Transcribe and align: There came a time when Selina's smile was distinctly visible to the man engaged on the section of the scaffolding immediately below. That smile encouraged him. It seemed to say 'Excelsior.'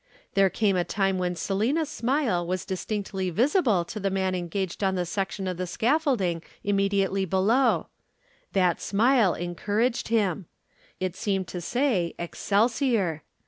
There 0.33 0.49
came 0.49 0.75
a 0.75 0.83
time 0.83 1.19
when 1.19 1.35
Selina's 1.35 1.87
smile 1.87 2.47
was 2.47 2.65
distinctly 2.65 3.29
visible 3.29 3.85
to 3.85 3.99
the 3.99 4.09
man 4.09 4.33
engaged 4.33 4.83
on 4.83 4.95
the 4.95 5.05
section 5.05 5.47
of 5.47 5.57
the 5.57 5.67
scaffolding 5.67 6.41
immediately 6.63 7.23
below. 7.23 7.85
That 8.53 8.81
smile 8.81 9.35
encouraged 9.35 10.07
him. 10.07 10.47
It 10.99 11.15
seemed 11.15 11.47
to 11.49 11.61
say 11.61 12.15
'Excelsior.' 12.17 13.21